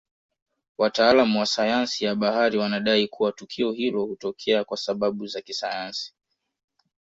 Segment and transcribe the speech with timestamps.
[0.77, 6.13] Wataalamu wa sayansi ya bahari wanadai kua tukio hilo hutokea kwasababu za kisayansi